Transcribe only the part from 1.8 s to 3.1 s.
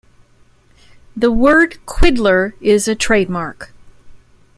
"Quiddler" is a